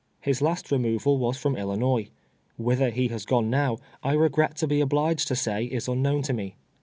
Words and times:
His 0.19 0.41
last 0.41 0.71
removal 0.71 1.19
was 1.19 1.37
from 1.37 1.55
Illinois. 1.55 2.09
Whither 2.57 2.89
he 2.89 3.09
has 3.09 3.27
now 3.29 3.29
gone, 3.29 3.77
I 4.01 4.13
re 4.13 4.29
gret 4.29 4.55
to 4.55 4.65
be 4.67 4.81
obliged 4.81 5.27
to 5.27 5.35
say, 5.35 5.65
is 5.65 5.87
unknown 5.87 6.23
to 6.23 6.33
me. 6.33 6.55